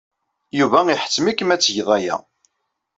Yuba 0.59 0.79
iḥettem-ikem 0.93 1.53
ad 1.53 1.61
tgeḍ 1.61 1.89
aya. 1.97 2.15